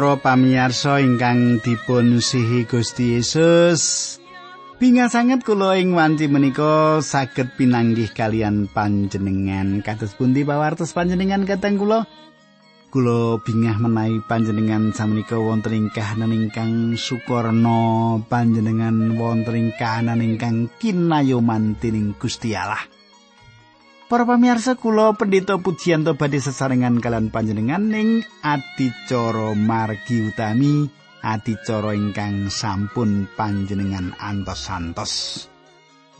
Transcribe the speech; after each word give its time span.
Para 0.00 0.16
pamirsa 0.16 0.96
ingkang 1.04 1.60
dipun 1.60 2.24
sihi 2.24 2.64
Gusti 2.64 3.20
Yesus, 3.20 4.16
Bingah 4.80 5.12
sanget 5.12 5.44
kula 5.44 5.76
ing 5.76 5.92
wanci 5.92 6.24
menika 6.24 7.04
saged 7.04 7.52
pinanggih 7.60 8.08
kalian 8.08 8.64
panjenengan. 8.72 9.84
Kados 9.84 10.16
pundi 10.16 10.40
pawartos 10.40 10.96
panjenengan 10.96 11.44
kateng 11.44 11.76
kula? 11.76 12.08
Kula 12.88 13.44
bingah 13.44 13.76
menawi 13.76 14.24
panjenengan 14.24 14.96
samenika 14.96 15.36
wonten 15.36 15.76
ing 15.76 15.86
kahanan 15.92 16.32
ingkang 16.32 16.96
sukorna 16.96 18.24
panjenengan 18.24 19.20
wonten 19.20 19.52
ing 19.52 19.68
kahanan 19.76 20.24
ingkang 20.24 20.72
kinayoman 20.80 21.76
dening 21.76 22.16
Gusti 22.16 22.56
Allah 22.56 22.99
Para 24.10 24.26
pamirsa 24.26 24.74
kula 24.74 25.14
pendeta 25.14 25.54
pujianto 25.62 26.18
badhe 26.18 26.42
sesarengan 26.42 26.98
kalian 26.98 27.30
panjenengan 27.30 27.94
ning 27.94 28.26
adicara 28.42 29.54
margi 29.54 30.26
utami 30.26 30.90
adicara 31.22 31.94
ingkang 31.94 32.50
sampun 32.50 33.30
panjenengan 33.38 34.10
antos-antos. 34.18 35.46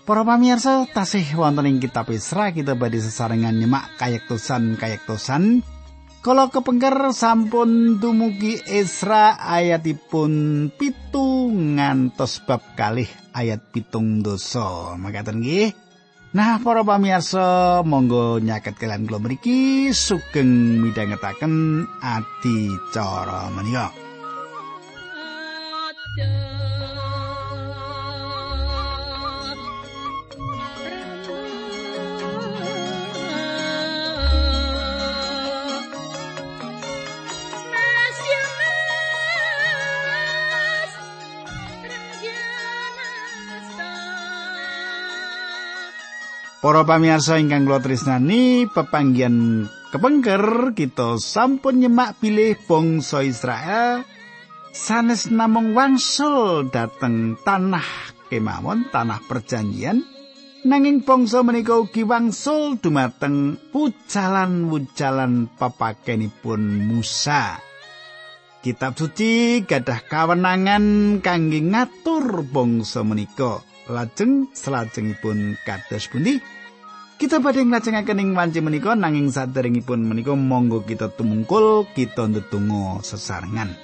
Para 0.06 0.22
pamirsa 0.22 0.86
tasih 0.86 1.34
wonten 1.34 1.66
ing 1.66 1.82
kitab 1.82 2.06
Isra 2.14 2.54
kita 2.54 2.78
badhe 2.78 3.02
sesarengan 3.02 3.58
nyemak 3.58 3.98
kayektosan-kayektosan 3.98 5.66
Kala 6.22 6.46
kepengker 6.46 7.10
sampun 7.10 7.98
dumugi 7.98 8.54
Isra 8.70 9.34
ayatipun 9.34 10.68
pitu 10.78 11.50
ngantos 11.50 12.38
bab 12.46 12.62
kalih 12.78 13.10
ayat 13.34 13.74
pitung 13.74 14.22
dosa. 14.22 14.94
Makaten 14.94 15.42
nggih. 15.42 15.89
Nah, 16.30 16.62
para 16.62 16.86
pamirsa, 16.86 17.82
monggo 17.82 18.38
nyaket 18.38 18.78
kalian 18.78 19.02
kula 19.02 19.18
mriki 19.18 19.90
sugeng 19.90 20.78
midhangetaken 20.78 21.82
adicara 21.98 23.50
menika. 23.50 23.90
Para 46.60 46.84
pamirsa 46.84 47.40
ingkang 47.40 47.64
kula 47.64 47.80
tresnani, 47.80 48.68
pepanggihan 48.68 49.64
kepengker 49.96 50.76
kita 50.76 51.16
sampun 51.16 51.80
nyemak 51.80 52.20
bilih 52.20 52.52
bangsa 52.68 53.24
Israel 53.24 54.04
sanes 54.68 55.32
namung 55.32 55.72
wangsul 55.72 56.68
dhateng 56.68 57.40
tanah 57.48 58.12
kemawon 58.28 58.92
tanah 58.92 59.24
perjanjian 59.24 60.04
nanging 60.68 61.00
bangsa 61.00 61.40
menika 61.40 61.80
ugi 61.80 62.04
wangsul 62.04 62.76
dumateng 62.76 63.56
pucalan-wucalan 63.72 65.48
papakenipun 65.56 66.60
Musa. 66.92 67.56
Kitab 68.60 69.00
suci 69.00 69.64
gadah 69.64 70.04
kawenangan 70.04 70.84
kangge 71.24 71.64
ngatur 71.64 72.44
bangsa 72.44 73.00
menika. 73.00 73.69
Lajeng 73.90 74.48
salajengipun 74.54 75.58
kados 75.66 76.06
pundi? 76.06 76.38
Kita 77.20 77.36
badhe 77.36 77.60
nglajengaken 77.60 78.22
ing 78.22 78.30
wanci 78.32 78.64
menika 78.64 78.96
nanging 78.96 79.28
saderengipun 79.28 80.08
menika 80.08 80.32
monggo 80.32 80.80
kita 80.88 81.12
tumungkul 81.12 81.84
kita 81.92 82.32
ndedonga 82.32 83.04
sesarengan. 83.04 83.76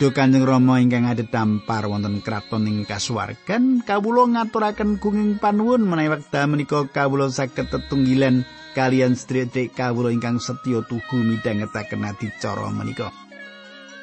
Duh 0.00 0.14
Kanjeng 0.14 0.46
Rama 0.46 0.80
ingkang 0.80 1.04
ada 1.04 1.26
dampar 1.26 1.84
wonten 1.84 2.22
kraton 2.24 2.64
ing 2.64 2.86
kasuwargan 2.88 3.82
kawula 3.82 4.30
ngaturaken 4.30 4.96
gunging 5.02 5.42
panuwun 5.42 5.84
menawi 5.84 6.16
wekdal 6.16 6.48
menika 6.48 6.86
kawula 6.88 7.28
saged 7.28 7.68
tetunggilan 7.68 8.46
kalian 8.78 9.12
sedherek 9.12 9.74
kawula 9.76 10.14
ingkang 10.14 10.40
setya 10.40 10.86
tugu 10.86 11.18
midhangetaken 11.18 12.08
adicara 12.08 12.72
menika. 12.72 13.12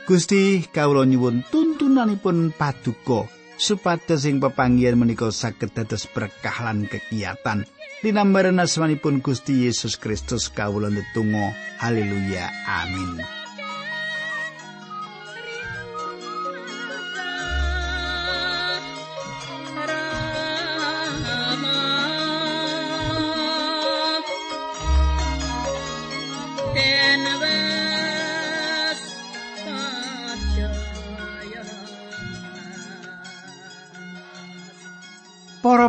Gusti 0.05 0.61
kawula 0.69 1.09
nyuwun 1.09 1.41
tuntunanipun 1.49 2.53
paduka 2.53 3.25
supados 3.55 4.27
ing 4.27 4.43
pepanggihan 4.43 4.99
menika 4.99 5.31
saged 5.31 5.71
dados 5.71 6.05
berkah 6.09 6.66
lan 6.66 6.88
kegiatan. 6.89 7.63
Dinambaran 8.03 8.61
asmanipun 8.61 9.23
Gusti 9.23 9.66
Yesus 9.66 9.97
Kristus 9.97 10.51
kawula 10.51 10.91
netunggal 10.91 11.55
haleluya. 11.79 12.51
Amin 12.67 13.44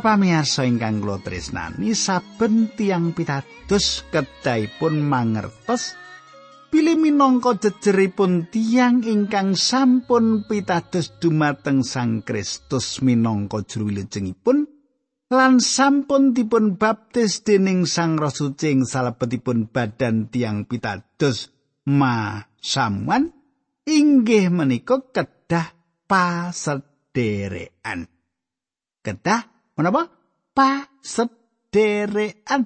Para 0.07 0.23
pamirsa 0.23 0.63
ingkang 0.63 1.03
kula 1.03 1.19
tresnani, 1.19 1.91
saben 1.91 2.71
tiang 2.79 3.11
pitados 3.11 4.07
kedahipun 4.15 5.03
mangertos 5.03 5.99
pilih 6.71 6.95
minangka 6.95 7.59
jejeripun 7.59 8.47
tiang 8.47 9.03
ingkang 9.03 9.59
sampun 9.59 10.47
pitados 10.47 11.11
dumateng 11.19 11.83
Sang 11.83 12.23
Kristus 12.23 13.03
minangka 13.03 13.67
juru 13.67 13.91
wilujengipun 13.91 14.71
lan 15.35 15.59
sampun 15.59 16.31
dipun 16.31 16.79
baptis 16.79 17.43
dening 17.43 17.83
Sang 17.83 18.15
Roh 18.15 18.31
Suci 18.31 18.79
ing 18.79 18.87
salebetipun 18.87 19.75
badan 19.75 20.31
tiang 20.31 20.71
pitados 20.71 21.51
ma 21.91 22.47
samuan 22.63 23.35
inggih 23.83 24.55
menika 24.55 25.03
kedah 25.03 25.75
pasederekan. 26.07 28.07
Kedah 29.03 29.56
Menapa? 29.77 30.09
Pasederekan. 30.57 32.65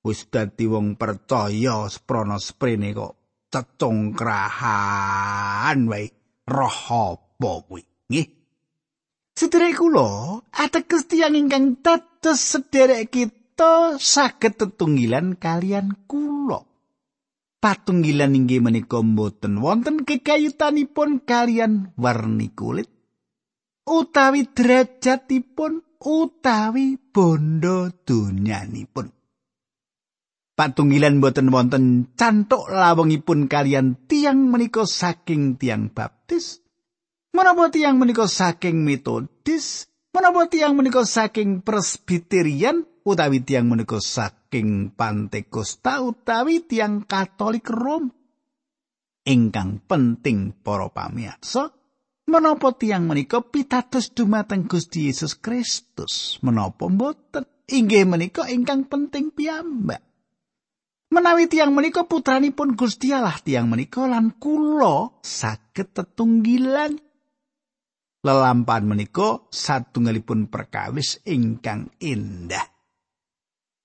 Wis 0.00 0.32
dadi 0.32 0.64
wong 0.64 0.96
percaya 0.96 1.84
sprana 1.92 2.40
sprene 2.40 2.96
kok 2.96 3.44
cecongkrahan 3.52 5.76
wae 5.84 6.08
roh 6.48 6.80
apa 6.88 7.68
kuwi. 7.68 7.84
Nggih. 8.08 8.32
Sedherek 9.36 9.76
kula, 9.76 10.40
ateges 10.56 11.12
tiyang 11.12 11.36
ingkang 11.36 11.84
dados 11.84 12.40
sederek 12.40 13.12
kita 13.12 14.00
saged 14.00 14.56
tetunggilan 14.56 15.36
kalian 15.36 16.08
kula. 16.08 16.64
Patunggilan 17.60 18.32
inggih 18.32 18.64
menika 18.64 19.04
mboten 19.04 19.60
wonten 19.60 20.08
kekayutanipun 20.08 21.28
kalian 21.28 21.92
warni 22.00 22.48
kulit 22.56 22.88
utawi 23.86 24.50
derajatipun 24.50 25.85
utawi 26.02 26.98
bondo 26.98 27.92
donyanipun. 28.04 29.12
Patunggilan 30.56 31.20
boten 31.20 31.52
wonten 31.52 32.16
cantuk 32.16 32.72
lawengipun 32.72 33.44
kalian 33.44 34.08
tiang 34.08 34.48
menika 34.48 34.88
saking 34.88 35.60
tiang 35.60 35.92
baptis. 35.92 36.64
Menapa 37.36 37.68
tiang 37.68 38.00
menika 38.00 38.24
saking 38.24 38.80
metodis? 38.80 39.92
Menapa 40.16 40.48
tiang 40.48 40.72
menika 40.72 41.04
saking 41.04 41.60
presbiterian 41.60 42.88
utawi 43.04 43.44
tiang 43.44 43.68
menika 43.68 44.00
saking 44.00 44.96
pantekosta 44.96 46.00
utawi 46.00 46.64
tiang 46.64 47.04
katolik 47.04 47.68
rom? 47.68 48.08
Ingkang 49.28 49.84
penting 49.84 50.56
para 50.64 50.88
pamirsa, 50.88 51.68
Menapa 52.26 52.74
tiang 52.74 53.06
menika 53.06 53.38
pitados 53.38 54.10
dumateng 54.10 54.66
Gusti 54.66 55.06
Yesus 55.06 55.38
Kristus? 55.38 56.42
Menapa 56.42 56.90
mboten? 56.90 57.46
Inggih 57.70 58.02
menika 58.02 58.50
ingkang 58.50 58.90
penting 58.90 59.30
piyambak. 59.30 60.02
Menawi 61.14 61.46
tiang 61.46 61.70
menika 61.70 62.02
putranipun 62.02 62.74
Gusti 62.74 63.14
Allah, 63.14 63.38
tiang 63.38 63.70
menika 63.70 64.10
lan 64.10 64.34
kula 64.42 65.22
saged 65.22 65.94
tetunggilan. 65.94 66.98
Lelampan 68.26 68.82
menika 68.90 69.46
satunggalipun 69.46 70.50
perkawis 70.50 71.22
ingkang 71.30 71.94
indah. 72.02 72.66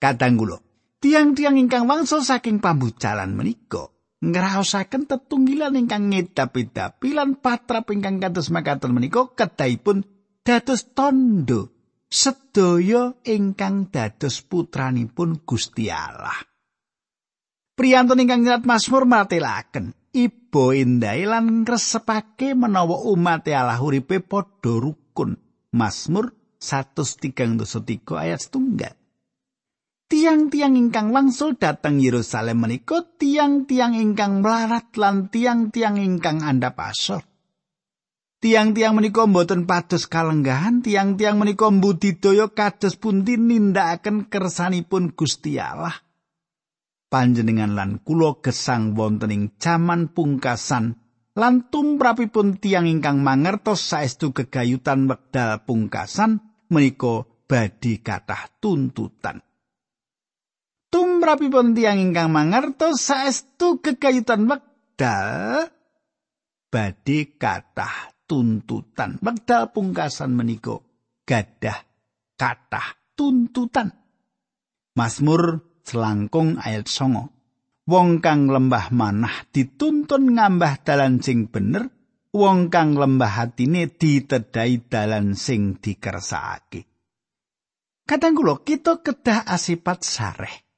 Kadang 0.01 0.33
kula, 0.41 0.57
tiang-tiang 0.97 1.61
ingkang 1.61 1.85
wangsul 1.85 2.25
saking 2.25 2.57
pambucalan 2.57 3.37
menika 3.37 3.85
ngraosaken 4.21 5.09
tetunggilan 5.09 5.73
ingkang 5.73 6.13
ngedapi-dapi 6.13 7.09
lan 7.17 7.41
patrap 7.41 7.89
ingkang 7.89 8.21
kados 8.21 8.53
makaten 8.53 8.93
menika 8.93 9.25
kedahipun 9.33 10.05
dados 10.45 10.93
tondo 10.93 11.73
sedaya 12.05 13.17
ingkang 13.25 13.89
dados 13.89 14.45
putranipun 14.45 15.41
Gusti 15.41 15.89
Allah. 15.89 16.37
Priyantun 17.73 18.21
ingkang 18.21 18.45
nyerat 18.45 18.63
Mazmur 18.67 19.09
matelaken 19.09 19.97
iba 20.13 20.65
endahe 20.75 21.25
lan 21.25 21.65
ngresepake 21.65 22.53
menawa 22.53 23.09
umat 23.09 23.47
Allah 23.49 23.79
uripe 23.81 24.21
padha 24.21 24.77
rukun. 24.77 25.39
Mazmur 25.71 26.35
133 26.61 28.05
ayat 28.21 28.39
setunggal. 28.43 29.00
Tiang-tiang 30.21 30.77
ingkang 30.77 31.09
wangsul 31.17 31.57
dateng 31.57 31.97
Yerusalem 31.97 32.61
menika 32.61 33.01
tiang-tiang 33.01 33.97
ingkang 33.97 34.45
melarat 34.45 34.93
lan 34.93 35.33
tiang-tiang 35.33 35.97
ingkang 35.97 36.45
andhap 36.45 36.77
asor. 36.77 37.25
Tiang-tiang 38.37 38.93
menika 38.93 39.25
mboten 39.25 39.65
pados 39.65 40.05
kalenggahan, 40.05 40.85
tiang-tiang 40.85 41.41
menika 41.41 41.73
mbudidaya 41.73 42.53
kados 42.53 43.01
pundi 43.01 43.33
nindakaken 43.33 44.29
kersanipun 44.29 45.17
Gusti 45.17 45.57
Allah. 45.57 46.05
Panjenengan 47.09 47.73
lan 47.73 47.97
kula 48.05 48.45
gesang 48.45 48.93
wonten 48.93 49.33
ing 49.33 49.43
jaman 49.57 50.13
pungkasan 50.13 51.01
lan 51.33 51.65
tumrapipun 51.73 52.61
tiang 52.61 52.85
ingkang 52.85 53.25
mangertos 53.25 53.81
saestu 53.89 54.37
gegayutan 54.37 55.09
wekdal 55.09 55.65
pungkasan 55.65 56.45
menika 56.69 57.25
badhe 57.49 58.05
kathah 58.05 58.53
tuntutan. 58.61 59.41
Tumrapipun 60.91 61.73
tiyang 61.73 62.11
ingkang 62.11 62.29
mangertos 62.29 62.99
saestu 63.01 63.79
kekayutan 63.79 64.45
wekdal. 64.45 65.71
Badhe 66.71 67.35
kathah 67.39 68.11
tuntutan. 68.27 69.17
Wekdal 69.23 69.71
pungkasan 69.71 70.35
menika 70.35 70.77
gadah 71.23 71.79
kathah 72.35 73.15
tuntutan. 73.15 73.95
Mazmur 74.93 75.63
selangkung 75.87 76.59
ayat 76.59 76.91
songo. 76.91 77.31
Wong 77.87 78.21
kang 78.21 78.45
lembah 78.47 78.93
manah 78.93 79.49
dituntun 79.49 80.37
ngambah 80.37 80.85
dalan 80.85 81.17
sing 81.19 81.49
bener 81.49 81.89
wong 82.31 82.71
kang 82.71 82.95
lembah 82.95 83.41
hatine 83.41 83.89
ditedai 83.89 84.87
dalan 84.87 85.35
sing 85.35 85.81
dikersakake. 85.81 86.87
Kadang 88.07 88.37
kula 88.37 88.63
kita 88.63 89.01
kedah 89.01 89.43
asipat 89.49 90.05
sareh 90.05 90.70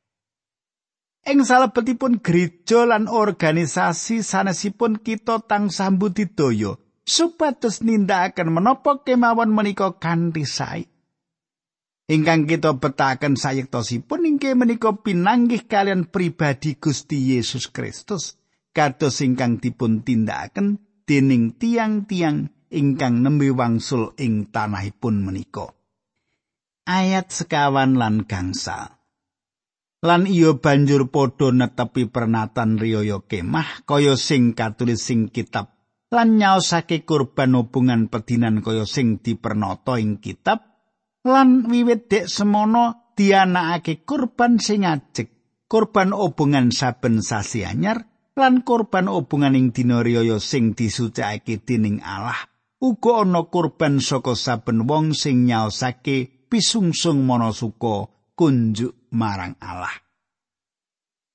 Ing 1.23 1.47
salebetipun 1.47 2.19
gereja 2.19 2.83
lan 2.83 3.07
organisasi 3.07 4.19
sanesipun 4.27 4.99
kita 4.99 5.39
tansah 5.47 5.87
budidaya 5.95 6.75
supados 7.07 7.79
nindakaken 7.79 8.51
menapa 8.51 9.07
kemawon 9.07 9.55
menika 9.55 9.95
kanthi 9.95 10.43
sae. 10.43 10.83
Ingkang 12.11 12.43
kita 12.43 12.75
betaken 12.75 13.39
sayektosipun 13.39 14.27
inggih 14.27 14.59
menika 14.59 14.91
pinanggih 14.91 15.63
kalian 15.63 16.11
pribadi 16.11 16.75
Gusti 16.75 17.31
Yesus 17.31 17.71
Kristus 17.71 18.35
kados 18.75 19.23
ingkang 19.23 19.63
dipun 19.63 20.03
tindakaken 20.03 20.83
dening 21.07 21.55
tiang-tiang 21.55 22.51
ingkang 22.67 23.23
nembe 23.23 23.47
wangsul 23.55 24.11
ing 24.19 24.51
tanahipun 24.51 25.23
menika. 25.23 25.71
Ayat 26.83 27.31
sekawan 27.31 27.95
lan 27.95 28.27
gangsal. 28.27 28.91
Lan 30.03 30.27
iya 30.27 30.51
banjur 30.59 31.07
padha 31.07 31.55
netepi 31.55 32.11
pernatan 32.11 32.75
riyaya 32.75 33.23
kemah 33.23 33.87
kaya 33.87 34.19
sing 34.19 34.51
katulis 34.51 34.99
sing 34.99 35.31
kitab. 35.31 35.71
Lan 36.11 36.37
nyaosake 36.37 37.07
kurban 37.07 37.55
hubungan 37.55 38.11
pedinan 38.11 38.59
kaya 38.59 38.83
sing 38.83 39.23
dipernata 39.23 39.97
ing 39.97 40.19
kitab. 40.19 40.59
Lan 41.23 41.71
wiwit 41.71 42.11
dek 42.11 42.27
semono 42.27 43.15
dianakake 43.15 44.03
kurban 44.03 44.59
sing 44.59 44.83
ajeg. 44.83 45.31
Kurban 45.71 46.11
hubungan 46.11 46.69
saben 46.69 47.23
sasi 47.23 47.65
anyar 47.65 48.05
lan 48.37 48.61
kurban 48.61 49.07
hubungan 49.09 49.57
ing 49.57 49.71
dina 49.71 50.03
riyaya 50.03 50.37
sing 50.37 50.75
disucikake 50.75 51.63
dening 51.63 52.03
Allah. 52.03 52.37
Uga 52.83 53.23
ana 53.23 53.47
kurban 53.47 54.03
saka 54.03 54.35
saben 54.35 54.83
wong 54.83 55.15
sing 55.15 55.47
nyaosake 55.47 56.45
pisungsung 56.51 57.23
manasuka 57.23 58.12
kunjuk 58.33 59.09
marang 59.13 59.57
Allah. 59.61 59.93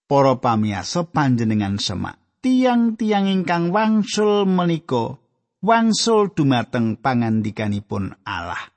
Para 0.09 0.41
pamiyasa 0.41 1.05
panjenengan 1.13 1.77
semak, 1.77 2.17
tiang-tiang 2.41 3.29
ingkang 3.29 3.69
wangsul 3.75 4.49
menika 4.49 5.21
wangsul 5.61 6.33
dumateng 6.33 6.97
pangandikanipun 6.97 8.17
Allah. 8.25 8.73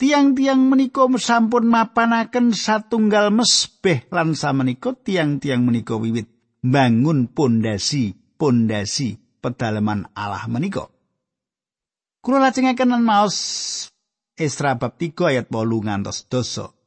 Tiang-tiang 0.00 0.64
menika 0.64 1.04
sampun 1.20 1.68
mapanaken 1.68 2.56
satunggal 2.56 3.28
mesbeh 3.28 4.08
lan 4.08 4.32
samenika 4.32 4.96
tiang-tiang 4.96 5.60
menika 5.60 5.96
wiwit 5.96 6.24
bangun 6.64 7.28
pondasi 7.28 8.16
pondasi 8.40 9.20
pedalaman 9.44 10.08
Allah 10.16 10.48
menika. 10.48 10.88
Kula 12.20 12.40
lajengaken 12.48 13.00
maos 13.00 13.36
Esra 14.40 14.72
bab 14.80 14.96
3 14.96 15.12
ayat 15.36 15.46
8 15.52 15.84
ngantos 15.84 16.24
10. 16.32 16.79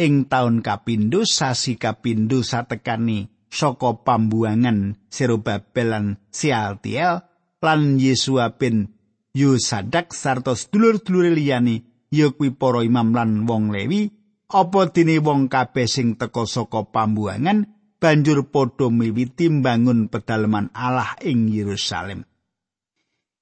Ing 0.00 0.24
taun 0.32 0.64
kapindho 0.64 1.28
sasi 1.28 1.76
kapindho 1.76 2.40
satekani 2.40 3.28
saka 3.52 4.00
pambuangan 4.00 4.96
Serobabel 5.12 5.88
lan 5.92 6.06
Sialtiel 6.32 7.20
lan 7.60 8.00
Yesua 8.00 8.56
bin 8.56 8.88
Yusadak 9.36 10.16
sarta 10.16 10.56
sedulur-dulur 10.56 11.36
liyane 11.36 12.08
ya 12.08 12.32
kuwi 12.32 12.56
para 12.56 12.80
imam 12.80 13.12
lan 13.12 13.44
wong 13.44 13.70
Lewi 13.70 14.08
apa 14.50 14.90
dene 14.90 15.20
wong 15.22 15.46
kabeh 15.46 15.86
sing 15.86 16.18
teka 16.18 16.48
saka 16.48 16.88
pambuangan 16.88 17.68
banjur 18.00 18.48
padha 18.48 18.88
miwiti 18.88 19.52
mbangun 19.52 20.08
pedalaman 20.08 20.72
Allah 20.74 21.14
ing 21.22 21.52
Yerusalem. 21.52 22.26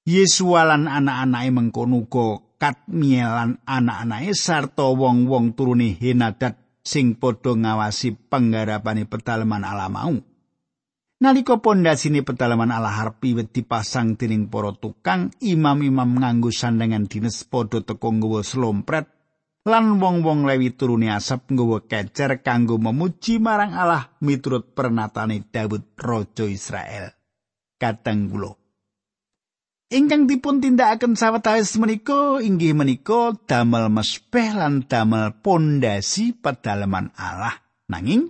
Yesua 0.05 0.67
lan 0.67 0.85
anak-anake 0.85 1.49
mengkono 1.49 2.05
Katmiel 2.59 3.31
lan 3.31 3.51
anak-anake 3.63 4.35
sarta 4.35 4.91
wong-wong 4.91 5.55
turune 5.55 5.95
Henadat 5.95 6.59
sing 6.83 7.15
padha 7.15 7.55
ngawasi 7.55 8.19
penggarapane 8.27 9.07
pedalaman 9.07 9.63
Allah 9.63 9.87
mau. 9.87 10.11
Nalika 11.23 11.63
pondasine 11.63 12.19
pedalaman 12.19 12.75
Allah 12.75 12.99
harep 12.99 13.23
wit 13.23 13.55
dipasang 13.55 14.19
dening 14.19 14.51
para 14.51 14.75
tukang, 14.75 15.31
imam-imam 15.39 16.19
nganggo 16.19 16.51
sandangan 16.51 17.07
dinas 17.07 17.47
padha 17.47 17.79
teka 17.79 18.11
nggawa 18.11 18.43
slompret 18.43 19.07
lan 19.63 19.95
wong-wong 19.95 20.43
Lewi 20.43 20.75
turune 20.75 21.15
asap 21.15 21.55
nggawa 21.55 21.87
kecer 21.87 22.43
kanggo 22.43 22.75
memuji 22.75 23.39
marang 23.39 23.71
Allah 23.71 24.11
miturut 24.19 24.75
pernatane 24.75 25.47
Daud 25.47 25.95
raja 25.95 26.43
Israel. 26.43 27.15
Kadang 27.79 28.27
kula 28.27 28.58
Ingkang 29.89 30.29
dipun 30.29 30.61
tindakaken 30.61 31.17
sawetawis 31.17 31.73
menika 31.81 32.37
inggih 32.37 32.77
menika 32.77 33.33
damel 33.49 33.89
mesbeh 33.89 34.53
lan 34.53 34.85
damel 34.85 35.33
pondasi 35.41 36.37
pedalaman 36.37 37.09
Allah. 37.17 37.57
Nanging 37.89 38.29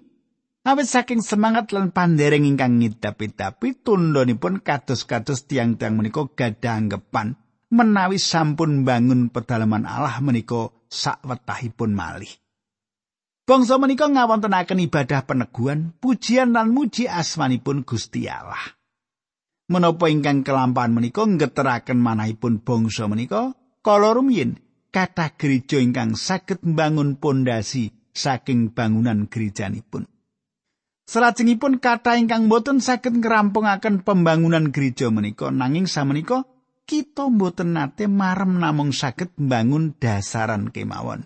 awit 0.63 0.87
saking 0.87 1.19
semangat 1.19 1.75
lan 1.75 1.91
pandereng 1.91 2.47
ingkang 2.47 2.79
ngidapi-dapi 2.79 3.75
tundhonipun 3.83 4.63
kados-kados 4.63 5.51
tiang-tiang 5.51 5.99
menika 5.99 6.31
gadah 6.31 6.79
anggepan 6.79 7.35
menawi 7.67 8.23
sampun 8.23 8.87
bangun 8.87 9.27
pedalaman 9.27 9.83
Allah 9.83 10.15
menika 10.23 10.71
sakwetahipun 10.87 11.91
malih. 11.91 12.31
Bangsa 13.43 13.75
menika 13.75 14.07
ngawontenaken 14.07 14.79
ibadah 14.87 15.27
peneguhan, 15.27 15.91
pujian 15.99 16.55
lan 16.55 16.71
muji 16.71 17.11
asmanipun 17.11 17.83
Gusti 17.83 18.31
Allah. 18.31 18.78
Menapa 19.69 20.09
ingkang 20.09 20.43
kelampahan 20.43 20.91
menika 20.91 21.23
ngeteraken 21.23 22.01
manahipun 22.01 22.59
bangsa 22.59 23.05
menika? 23.05 23.55
Kala 23.79 24.11
rumiyin 24.11 24.59
kathah 24.91 25.37
gereja 25.37 25.79
ingkang 25.79 26.17
saged 26.17 26.65
mbangun 26.65 27.15
pondasi 27.21 27.93
saking 28.11 28.75
bangunan 28.75 29.29
gerejanipun 29.29 30.09
salajengipun 31.09 31.81
kathah 31.81 32.21
ingkang 32.21 32.45
boten 32.45 32.77
saged 32.77 33.17
ngerampungaken 33.17 34.05
pembangunan 34.05 34.69
gereja 34.69 35.09
menika 35.09 35.49
nanging 35.49 35.89
samenika 35.89 36.45
kita 36.85 37.29
mboten 37.29 37.73
nate 37.73 38.05
marem 38.05 38.61
namung 38.61 38.93
saged 38.93 39.33
mbangun 39.37 39.93
dasaran 40.01 40.73
kemawon. 40.73 41.25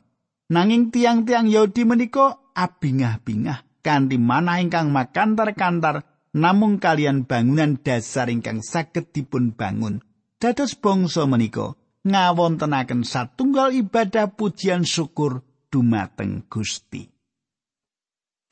Nanging 0.52 0.92
tiang-tiang 0.92 1.48
Yahudi 1.48 1.88
menika 1.88 2.36
abingah-bingah 2.52 3.64
kanthi 3.80 4.20
manah 4.20 4.60
ingkang 4.60 4.92
makantar-kantar 4.92 6.13
namung 6.34 6.82
kalian 6.82 7.30
bangunan 7.30 7.78
dasar 7.78 8.28
ingkang 8.28 8.66
saged 8.66 9.14
dipun 9.14 9.54
bangun 9.54 10.02
dados 10.42 10.76
bangsa 10.76 11.24
menika 11.30 11.78
ngawontenaken 12.04 13.08
satunggal 13.08 13.72
ibadah 13.72 14.36
pujian 14.36 14.84
syukur 14.84 15.46
dumateng 15.72 16.44
Gusti. 16.52 17.08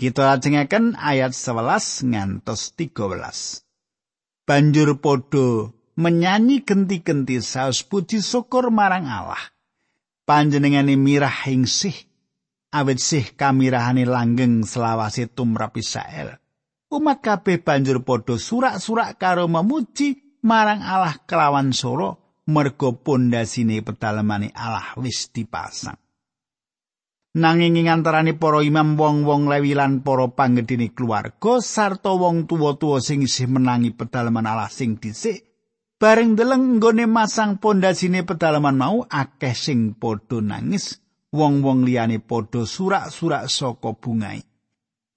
Kita 0.01 0.33
lajengaken 0.33 0.97
ayat 0.97 1.37
11 1.37 2.09
ngantos 2.09 2.73
13. 2.73 4.49
Banjur 4.49 4.97
podo 4.97 5.77
menyanyi 5.93 6.65
genti-genti 6.65 7.37
saus 7.37 7.85
puji 7.85 8.25
syukur 8.25 8.73
marang 8.73 9.05
Allah. 9.05 9.53
Panjenengane 10.25 10.97
mirah 10.97 11.45
ing 11.45 11.69
sih 11.69 11.93
awit 12.73 12.97
sih 12.97 13.29
kamirahane 13.37 14.09
langgeng 14.09 14.65
selawase 14.65 15.29
tumrap 15.29 15.77
Israel. 15.77 16.40
Umat 16.91 17.23
kabeh 17.23 17.63
banjur 17.63 18.03
padha 18.03 18.35
surak-surak 18.35 19.15
karo 19.15 19.47
memuji 19.47 20.39
marang 20.43 20.83
Allah 20.83 21.15
kelawan 21.23 21.71
soro 21.71 22.43
merga 22.51 22.91
pondasine 22.91 23.79
pedalemane 23.79 24.51
Allah 24.51 24.91
wis 24.99 25.31
dipasang. 25.31 25.95
Nanging 27.31 27.79
ing 27.79 27.87
antarané 27.87 28.35
para 28.35 28.59
imam 28.59 28.99
wong-wong 28.99 29.47
lewi 29.47 29.71
lan 29.71 30.03
para 30.03 30.27
panggedhene 30.27 30.91
keluarga 30.91 31.63
sarta 31.63 32.11
wong 32.11 32.43
tuwa-tuwa 32.43 32.99
sing 32.99 33.23
isih 33.23 33.47
menangi 33.47 33.95
pedalaman 33.95 34.43
Allah 34.43 34.67
sing 34.67 34.99
dhisik 34.99 35.47
bareng 35.95 36.35
deleng 36.35 36.75
nggone 36.75 37.07
masang 37.07 37.55
pondasine 37.55 38.27
pedalaman 38.27 38.75
mau 38.75 39.07
akeh 39.07 39.55
sing 39.55 39.95
padha 39.95 40.43
nangis 40.43 40.99
wong-wong 41.31 41.87
liyane 41.87 42.19
padha 42.19 42.67
surak-surak 42.67 43.47
saka 43.47 43.95
bungai. 43.95 44.50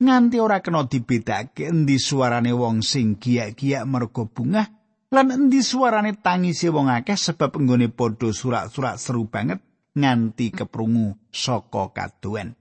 Nganti 0.04 0.36
ora 0.38 0.60
kena 0.60 0.84
dibedakake 0.84 1.72
endi 1.72 1.96
suarane 1.96 2.52
wong 2.52 2.84
sing 2.84 3.16
giyak-giyak 3.16 3.88
merga 3.88 4.28
bungah 4.28 4.66
lan 5.08 5.26
endi 5.32 5.64
suarane 5.64 6.20
tangise 6.20 6.68
wong 6.68 6.92
akeh 6.92 7.16
sebab 7.16 7.56
enggone 7.56 7.88
padha 7.88 8.28
surak-surak 8.28 9.00
seru 9.00 9.24
banget 9.24 9.64
nganti 9.96 10.52
keprungu 10.52 11.16
saka 11.32 11.94
kaduwen 11.94 12.52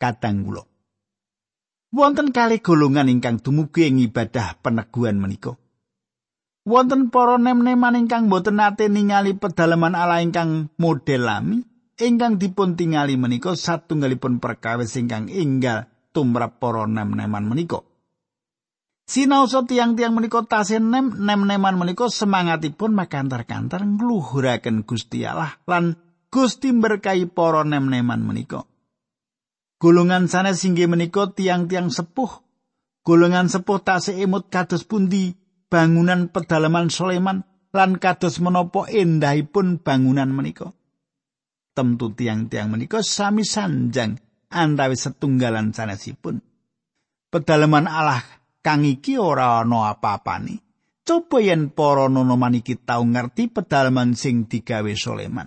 kadang 0.00 0.44
kula. 0.46 0.64
Wonten 1.96 2.28
kali 2.34 2.60
golongan 2.60 3.08
ingkang 3.08 3.40
dumugi 3.40 3.88
ing 3.88 4.02
ibadah 4.04 4.60
peneguhan 4.60 5.16
menika. 5.16 5.56
Wonten 6.66 7.08
para 7.14 7.38
nem-neman 7.38 8.04
ingkang 8.04 8.26
boten 8.26 8.58
nate 8.58 8.90
ningali 8.90 9.38
pedalaman 9.38 9.94
ala 9.94 10.18
ingkang 10.20 10.68
model 10.76 11.22
lami 11.24 11.58
ingkang 11.96 12.36
dipun 12.36 12.76
tingali 12.76 13.16
menika 13.16 13.56
satunggalipun 13.56 14.42
perkawis 14.42 14.98
ingkang 14.98 15.30
enggal 15.32 15.88
tumrap 16.16 16.56
para 16.56 16.88
nem-neman 16.88 17.44
menika. 17.44 17.84
Sinaosa 19.04 19.68
tiang-tiang 19.68 20.16
menika 20.16 20.40
tasih 20.48 20.80
nem 20.80 21.12
nem-neman 21.12 21.76
menika 21.76 22.08
semangatipun 22.08 22.96
makantar-kantar 22.96 23.84
ngluhuraken 23.84 24.82
Gusti 24.88 25.28
Allah 25.28 25.60
lan 25.68 26.00
Gusti 26.32 26.72
berkahi 26.72 27.28
para 27.28 27.62
nem-neman 27.68 28.24
menika. 28.24 28.64
Golongan 29.76 30.26
sanes 30.26 30.64
inggih 30.64 30.88
menika 30.88 31.30
tiang-tiang 31.30 31.92
sepuh. 31.92 32.42
Golongan 33.04 33.46
sepuh 33.46 33.78
tasih 33.78 34.24
emut 34.24 34.48
kados 34.50 34.82
pundi 34.82 35.36
bangunan 35.70 36.32
pedalaman 36.32 36.90
Sulaiman 36.90 37.44
lan 37.70 38.00
kados 38.00 38.42
menapa 38.42 38.90
endahipun 38.90 39.84
bangunan 39.84 40.32
menika. 40.32 40.72
Temtu 41.76 42.10
tiang-tiang 42.10 42.72
menika 42.72 43.04
sami 43.06 43.46
sanjang 43.46 44.25
antawis 44.50 45.06
setunggalan 45.06 45.74
sanesipun. 45.74 46.42
Pedalaman 47.30 47.90
Allah 47.90 48.22
kang 48.62 48.86
iki 48.86 49.18
ora 49.18 49.62
ana 49.62 49.94
apa-apane. 49.94 50.62
Coba 51.06 51.38
yen 51.38 51.70
para 51.70 52.10
nonoman 52.10 52.58
iki 52.58 52.74
tau 52.82 53.06
ngerti 53.06 53.46
pedalaman 53.46 54.18
sing 54.18 54.50
digawe 54.50 54.90
Soleman. 54.98 55.46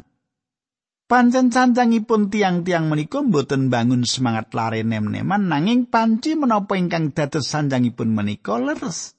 Pancen 1.10 1.50
cancangipun 1.50 2.30
tiang-tiang 2.30 2.86
menika 2.86 3.26
mboten 3.26 3.74
bangun 3.74 4.06
semangat 4.06 4.54
lare 4.54 4.86
nem-neman 4.86 5.50
nanging 5.50 5.90
panci 5.90 6.38
menapa 6.38 6.78
ingkang 6.78 7.18
dados 7.18 7.50
sanjangipun 7.50 8.14
menika 8.14 8.62
leres. 8.62 9.18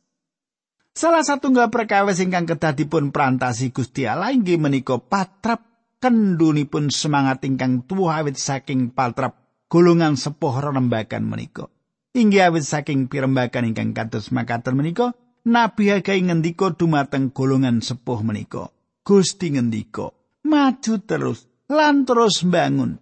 Salah 0.94 1.26
satunggal 1.26 1.66
perkawis 1.68 2.22
ingkang 2.22 2.46
kedah 2.46 2.78
dipun 2.78 3.10
prantasi 3.10 3.74
Gusti 3.74 4.06
Allah 4.06 4.30
inggih 4.30 4.56
menika 4.56 5.02
patrap 5.02 5.66
kendunipun 5.98 6.88
semangat 6.94 7.42
ingkang 7.44 7.84
tuwa 7.84 8.22
awit 8.22 8.40
saking 8.40 8.94
patrap 8.94 9.39
golongan 9.70 10.18
sepuh 10.18 10.58
rembakan 10.58 11.30
menika. 11.30 11.70
Inggih 12.10 12.50
awit 12.50 12.66
saking 12.66 13.06
pirembakan 13.06 13.70
ingkang 13.70 13.94
kados 13.94 14.34
makaten 14.34 14.74
menika, 14.74 15.14
Nabi 15.46 15.94
Hagai 15.94 16.18
ngendika 16.26 16.74
dumateng 16.74 17.30
golongan 17.30 17.78
sepuh 17.78 18.20
menika. 18.26 18.74
Gusti 19.06 19.54
ngendika, 19.54 20.10
maju 20.42 20.94
terus 21.06 21.46
lan 21.70 22.02
terus 22.02 22.42
bangun. 22.42 22.98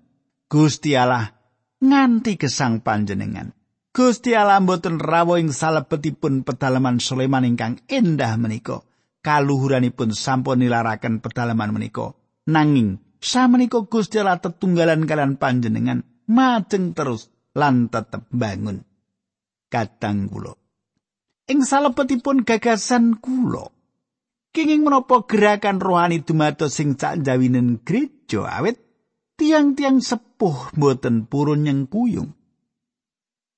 Gusti 0.47 0.93
Allah 0.93 1.33
nganti 1.81 2.37
gesang 2.37 2.85
panjenengan. 2.85 3.57
Gusti 3.89 4.37
Allah 4.37 4.61
mboten 4.61 5.01
rawuh 5.01 5.41
ing 5.41 5.51
salebetipun 5.51 6.45
pedalaman 6.45 7.01
Sulaiman 7.01 7.49
ingkang 7.49 7.81
endah 7.89 8.37
menika. 8.37 8.85
Kaluhuranipun 9.25 10.15
sampun 10.15 10.63
nilaraken 10.63 11.19
pedalaman 11.25 11.75
menika. 11.75 12.15
Nanging 12.47 13.01
samenika 13.19 13.83
Gusti 13.89 14.21
Allah 14.21 14.39
tetunggalan 14.39 15.09
kalian 15.09 15.41
panjenengan 15.41 16.07
majeng 16.28 16.92
terus 16.92 17.32
lan 17.56 17.90
tetep 17.90 18.28
bangun. 18.30 18.85
Kadang 19.68 20.28
kula. 20.30 20.54
Ing 21.49 21.64
salebetipun 21.64 22.44
gagasan 22.44 23.16
kula, 23.18 23.73
kenging 24.52 24.85
menapa 24.85 25.25
gerakan 25.25 25.80
rohani 25.80 26.20
dumados 26.20 26.76
sing 26.76 27.00
cak 27.00 27.25
jawinen 27.25 27.80
gereja 27.85 28.44
awit 28.44 28.76
tiang-tiang 29.40 30.04
sepuh 30.04 30.76
mboten 30.76 31.25
purun 31.25 31.64
nyengkuyung. 31.64 32.37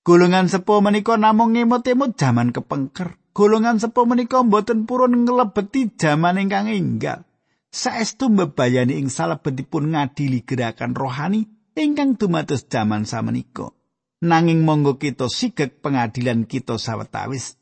Golongan 0.00 0.48
sepuh 0.48 0.80
menika 0.80 1.20
namung 1.20 1.52
ngemot-emot 1.54 2.16
jaman 2.16 2.56
kepengker. 2.56 3.20
Golongan 3.36 3.78
sepuh 3.78 4.06
menika 4.08 4.40
mboten 4.42 4.88
purun 4.88 5.26
nglebeti 5.26 5.92
jaman 5.98 6.40
ingkang 6.40 6.70
enggal. 6.72 7.26
Saestu 7.70 8.26
mbebayani 8.32 8.98
ing 8.98 9.12
salebetipun 9.12 9.94
ngadili 9.94 10.42
gerakan 10.42 10.98
rohani 10.98 11.59
ingkang 11.80 12.20
dumados 12.20 12.68
jaman 12.68 13.08
samenika. 13.08 13.72
Nanging 14.20 14.68
monggo 14.68 15.00
kita 15.00 15.32
sigek 15.32 15.80
pengadilan 15.80 16.44
kita 16.44 16.76
sawetawis. 16.76 17.56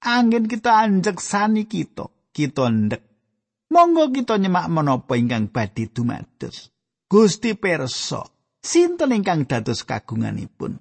Angin 0.00 0.48
kita 0.48 0.72
anjek 0.72 1.20
sani 1.20 1.68
kita, 1.68 2.08
kita 2.32 2.72
ndek. 2.72 3.02
Monggo 3.68 4.08
kita 4.08 4.40
nyemak 4.40 4.72
menapa 4.72 5.20
ingkang 5.20 5.52
badhe 5.52 5.92
dumados. 5.92 6.72
Gusti 7.08 7.52
perso, 7.52 8.24
sinten 8.64 9.12
ingkang 9.12 9.44
dados 9.44 9.84
kagunganipun? 9.84 10.80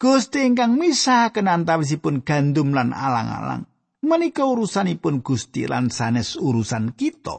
Gusti 0.00 0.40
ingkang 0.42 0.80
misahaken 0.80 1.52
antawisipun 1.52 2.24
gandum 2.24 2.72
lan 2.72 2.96
alang-alang. 2.96 3.68
Menika 4.02 4.42
urusanipun 4.48 5.20
Gusti 5.20 5.68
lan 5.68 5.92
sanes 5.92 6.34
urusan 6.34 6.96
kita. 6.96 7.38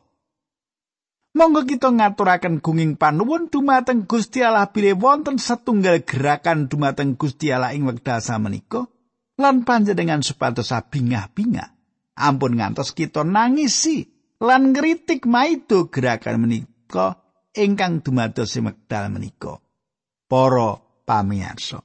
Monggo 1.33 1.65
kita 1.65 1.89
ngaturaken 1.89 2.61
gunging 2.61 2.93
panuwun 2.93 3.49
dumateng 3.49 4.05
Gusti 4.05 4.45
Allah 4.45 4.69
bilih 4.69 5.01
wonten 5.01 5.41
setunggal 5.41 6.05
gerakan 6.05 6.69
dumateng 6.69 7.17
Gusti 7.17 7.49
Allah 7.49 7.73
ing 7.73 7.89
wekdal 7.89 8.21
samenika 8.21 8.85
lan 9.41 9.65
panjenengan 9.65 10.21
supados 10.21 10.69
bingah-bingah. 10.69 11.73
Ampun 12.13 12.61
ngantos 12.61 12.93
kita 12.93 13.25
nangisi 13.25 14.05
lan 14.45 14.77
ngritik 14.77 15.25
maido 15.25 15.89
gerakan 15.89 16.45
menika 16.45 17.17
ingkang 17.57 18.05
dumados 18.05 18.53
ing 18.53 18.69
wekdal 18.69 19.09
menika. 19.09 19.57
Para 20.29 20.77
pamirsa. 21.01 21.81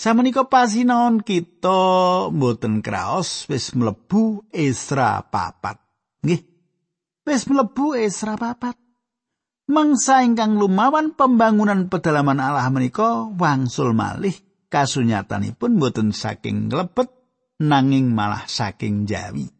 Samenika 0.00 0.48
pasinaon 0.48 1.20
kita 1.20 2.32
mboten 2.32 2.80
kraos 2.80 3.44
wis 3.52 3.76
mlebu 3.76 4.40
Esra 4.56 5.20
papat. 5.20 5.76
Nggih. 6.24 6.55
Wis 7.26 7.44
mlebu 7.50 7.98
Esra 7.98 8.38
papat. 8.38 8.78
Mangsa 9.66 10.22
ingkang 10.22 10.62
lumawan 10.62 11.18
pembangunan 11.18 11.90
pedalaman 11.90 12.38
Allah 12.38 12.70
menika 12.70 13.26
wangsul 13.34 13.98
malih 13.98 14.38
kasunyatanipun 14.70 15.82
boten 15.82 16.14
saking 16.14 16.70
nglebet 16.70 17.10
nanging 17.58 18.14
malah 18.14 18.46
saking 18.46 19.10
jawi. 19.10 19.50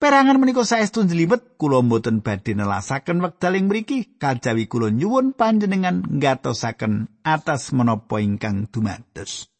Perangan 0.00 0.40
menika 0.40 0.64
saestu 0.64 1.04
njlibet 1.04 1.60
kula 1.60 1.84
mboten 1.84 2.24
badhe 2.24 2.56
nelasaken 2.56 3.20
wekdal 3.20 3.56
ing 3.56 3.68
mriki 3.68 4.16
kajawi 4.16 4.64
kula 4.64 4.88
nyuwun 4.92 5.36
panjenengan 5.36 6.04
ngatosaken 6.04 7.08
atas 7.20 7.76
menapa 7.76 8.20
ingkang 8.20 8.68
dumados. 8.72 9.52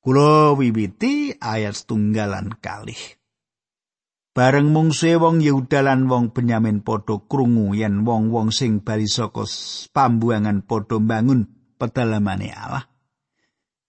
Kula 0.00 0.56
wiwiti 0.56 1.36
ayat 1.36 1.84
tunggalan 1.84 2.56
kalih. 2.64 3.17
Bareng 4.38 4.70
mungsuhe 4.70 5.18
wong 5.18 5.42
Yehuda 5.42 5.82
lan 5.82 6.06
wong 6.06 6.30
Benyamin 6.30 6.86
padha 6.86 7.18
krungu 7.26 7.74
yen 7.74 8.06
wong-wong 8.06 8.54
sing 8.54 8.86
bali 8.86 9.10
saka 9.10 9.42
pambuangan 9.90 10.62
padha 10.62 11.02
mbangun 11.02 11.50
pedalamane 11.74 12.54
Allah. 12.54 12.86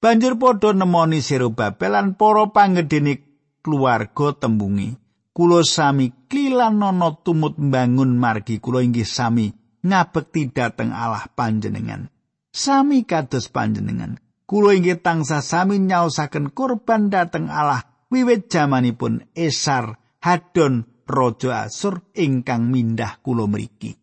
Banjur 0.01 0.41
padha 0.41 0.73
nemoni 0.73 1.21
Serubabel 1.21 1.93
lan 1.93 2.17
para 2.17 2.49
panggedene 2.49 3.45
keluarga 3.61 4.33
tembungi. 4.41 4.97
Kulo 5.37 5.61
sami 5.61 6.09
klilan 6.25 6.81
ana 6.81 7.13
tumut 7.21 7.61
mbangun 7.61 8.17
margi 8.17 8.57
kulo 8.57 8.81
inggih 8.81 9.05
sami 9.05 9.53
ngabekti 9.85 10.49
dhateng 10.49 10.89
Allah 10.89 11.29
panjenengan. 11.29 12.09
Sami 12.49 13.05
kados 13.05 13.53
panjenengan. 13.53 14.17
Kulo 14.49 14.73
inggih 14.73 14.97
tansah 14.97 15.45
sami 15.45 15.77
nyaosaken 15.77 16.57
kurban 16.57 17.13
dhateng 17.13 17.53
Allah 17.53 17.85
wiwit 18.09 18.49
jamanipun 18.49 19.29
Esar 19.37 20.08
Hadon 20.19 20.87
Raja 21.07 21.65
Asur 21.65 22.05
ingkang 22.13 22.69
mindah 22.69 23.17
kula 23.23 23.47
mriki. 23.47 23.95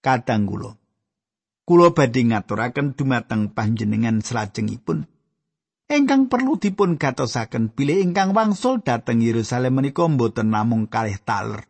Kadang 0.00 0.48
kula 0.48 0.80
kula 1.70 1.94
badhe 1.94 2.26
ngaturaken 2.26 2.98
dumateng 2.98 3.54
panjenengan 3.54 4.18
salajengipun 4.18 5.06
Ingkang 5.90 6.30
perlu 6.30 6.54
dipun 6.54 6.94
gatosaken 6.94 7.74
bilih 7.74 7.98
ingkang 7.98 8.30
wangsul 8.30 8.78
dhateng 8.78 9.18
Yerusalem 9.18 9.82
menika 9.82 10.06
mboten 10.06 10.54
namung 10.54 10.86
kalih 10.86 11.18
taler. 11.18 11.66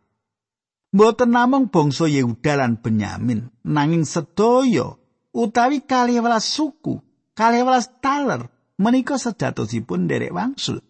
Mboten 0.93 1.33
namung 1.33 1.73
bangsa 1.73 2.05
Yehuda 2.05 2.53
lan 2.53 2.77
Benyamin, 2.77 3.49
nanging 3.65 4.05
sedaya 4.05 4.93
utawi 5.33 5.81
kalih 5.81 6.21
welas 6.21 6.45
suku, 6.45 7.01
kalih 7.33 7.65
welas 7.65 7.89
taler 7.97 8.45
menika 8.77 9.17
sejatosipun 9.17 10.05
derek 10.05 10.37
wangsul. 10.37 10.85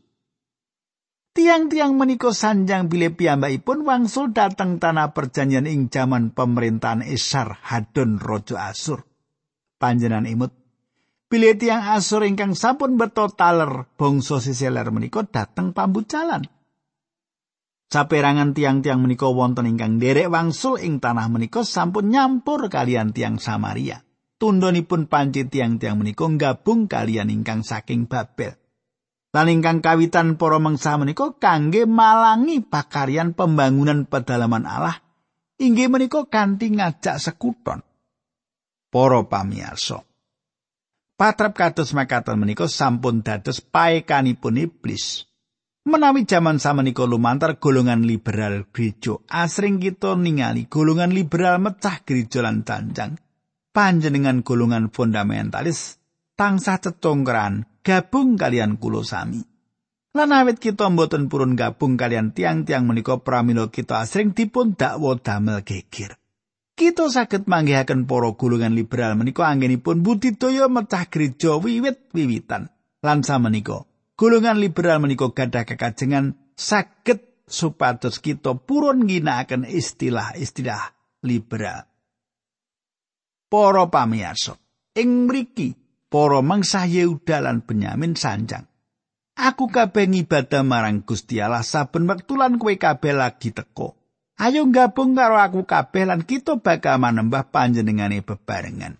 Tiang-tiang 1.31 1.95
menika 1.95 2.35
sanjang 2.35 2.91
bilih 2.91 3.15
piyambakipun 3.15 3.87
wangsul 3.87 4.35
dateng 4.35 4.83
tanah 4.83 5.15
perjanjian 5.15 5.63
ing 5.63 5.87
jaman 5.87 6.35
pemerintahan 6.35 7.07
Esar 7.07 7.55
Hadon 7.55 8.19
Rojo 8.19 8.59
Asur. 8.59 9.07
Panjenan 9.79 10.27
imut 10.27 10.51
bilih 11.31 11.55
tiang 11.55 11.87
Asur 11.87 12.27
ingkang 12.27 12.51
sampun 12.51 12.99
beto 12.99 13.31
taler 13.31 13.87
bangsa 13.95 14.43
sisiler 14.43 14.83
menika 14.91 15.23
dateng 15.23 15.71
pambucalan. 15.71 16.43
Saperangan 17.87 18.51
tiang-tiang 18.51 18.99
menika 18.99 19.31
wonten 19.31 19.71
ingkang 19.71 20.03
derek 20.03 20.27
wangsul 20.27 20.83
ing 20.83 20.99
tanah 20.99 21.31
menika 21.31 21.63
sampun 21.63 22.11
nyampur 22.11 22.67
kalian 22.67 23.15
tiang 23.15 23.39
Samaria. 23.39 24.03
Tundonipun 24.35 25.07
panci 25.07 25.47
tiang-tiang 25.47 25.95
menika 25.95 26.27
gabung 26.35 26.91
kalian 26.91 27.31
ingkang 27.31 27.63
saking 27.63 28.11
Babel. 28.11 28.60
Lan 29.31 29.47
ingkang 29.47 29.79
kawitan 29.79 30.35
para 30.35 30.59
mangsa 30.59 30.99
menika 30.99 31.31
kangge 31.39 31.87
malangi 31.87 32.59
pakaryan 32.59 33.31
pembangunan 33.31 34.03
pedalaman 34.03 34.67
Allah 34.67 34.99
inggih 35.61 35.87
menika 35.87 36.27
kanthi 36.27 36.73
ngajak 36.75 37.15
sekuton. 37.15 37.79
Para 38.91 39.23
pamirsa. 39.23 40.03
Patrap 41.15 41.53
kados 41.55 41.95
makaten 41.95 42.35
menika 42.35 42.67
sampun 42.67 43.23
dados 43.23 43.63
paekanipun 43.63 44.57
iblis. 44.57 45.23
Menawi 45.87 46.27
jaman 46.27 46.59
samenika 46.59 47.07
lumantar 47.07 47.55
golongan 47.57 48.03
liberal 48.03 48.67
gereja, 48.69 49.17
asring 49.31 49.79
kita 49.81 50.13
ningali 50.13 50.67
golongan 50.67 51.09
liberal 51.15 51.57
mecah 51.57 52.03
gereja 52.03 52.43
lan 52.43 52.67
tanjang. 52.67 53.15
Panjenengan 53.71 54.43
golongan 54.43 54.91
fundamentalis 54.91 55.95
tansah 56.35 56.83
cetongkran 56.83 57.70
gabung 57.81 58.37
kalian 58.37 58.77
kulo 58.77 59.01
sami. 59.01 59.41
Lan 60.11 60.35
awit 60.35 60.59
kita 60.59 60.91
mboten 60.91 61.31
purun 61.31 61.55
gabung 61.55 61.95
kalian 61.95 62.35
tiang-tiang 62.35 62.83
menika 62.83 63.19
pramila 63.23 63.71
kita 63.71 64.03
asring 64.03 64.35
dipun 64.35 64.75
dakwa 64.75 65.15
damel 65.15 65.63
geger. 65.63 66.19
Kita 66.75 67.07
saged 67.07 67.45
manggihaken 67.47 68.09
para 68.09 68.33
golongan 68.35 68.73
liberal 68.73 69.15
menika 69.15 69.47
anggenipun 69.47 70.03
budidaya 70.03 70.67
mecah 70.67 71.07
gereja 71.07 71.55
wiwit-wiwitan. 71.61 72.73
Lan 73.01 73.19
samenika, 73.23 73.87
golongan 74.17 74.57
liberal 74.59 74.99
menika 74.99 75.31
gadah 75.31 75.63
kekajengan 75.63 76.35
saged 76.57 77.45
supados 77.47 78.19
kita 78.19 78.55
purun 78.55 79.07
ginakaken 79.07 79.63
istilah-istilah 79.67 80.91
liberal. 81.23 81.87
Para 83.51 83.83
pamirsa, 83.91 84.55
ing 84.95 85.27
mriki 85.27 85.80
para 86.11 86.43
mangsa 86.43 86.83
Yehuda 86.83 87.39
lan 87.39 87.63
Benyamin 87.63 88.19
sanjang. 88.19 88.67
Aku 89.39 89.71
kabeh 89.71 90.11
ngibadah 90.11 90.61
marang 90.61 91.07
Gusti 91.07 91.39
Allah 91.39 91.63
saben 91.63 92.03
wektu 92.03 92.35
lan 92.35 92.59
kowe 92.59 92.75
kabeh 92.75 93.15
lagi 93.15 93.55
teko. 93.55 93.95
Ayo 94.35 94.67
gabung 94.67 95.15
karo 95.15 95.39
aku 95.39 95.63
kabeh 95.63 96.03
lan 96.03 96.27
kita 96.27 96.59
bakal 96.59 96.99
manembah 96.99 97.47
panjenengane 97.47 98.19
bebarengan. 98.19 98.99